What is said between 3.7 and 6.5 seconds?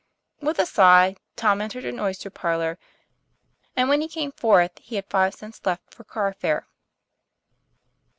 and when he came forth he had five cents left for car